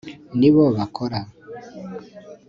[0.39, 1.19] Ni bo bakora